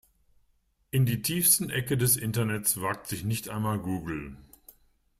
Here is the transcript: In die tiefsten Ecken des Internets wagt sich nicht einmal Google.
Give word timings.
In 0.89 1.05
die 1.05 1.21
tiefsten 1.21 1.69
Ecken 1.69 1.99
des 1.99 2.17
Internets 2.17 2.81
wagt 2.81 3.05
sich 3.05 3.23
nicht 3.23 3.49
einmal 3.49 3.77
Google. 3.77 4.35